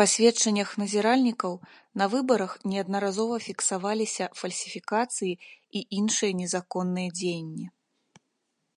Па 0.00 0.04
сведчаннях 0.14 0.74
назіральнікаў, 0.82 1.52
на 2.02 2.10
выбарах 2.16 2.52
неаднаразова 2.72 3.36
фіксаваліся 3.48 4.24
фальсіфікацыі 4.42 5.34
і 5.82 5.84
іншыя 6.02 6.32
незаконныя 6.44 7.08
дзеянні. 7.24 7.66